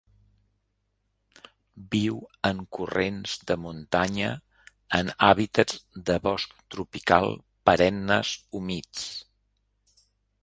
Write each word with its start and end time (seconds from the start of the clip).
Viu 1.95 2.15
en 2.49 2.61
corrents 2.77 3.35
de 3.51 3.57
muntanya 3.65 4.31
en 4.99 5.13
hàbitats 5.27 5.79
de 6.11 6.15
bosc 6.25 6.57
tropical 6.77 7.29
perennes 7.71 8.33
humits. 8.61 9.05